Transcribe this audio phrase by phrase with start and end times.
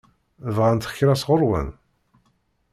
[0.55, 1.67] Bɣant kra sɣur-wen?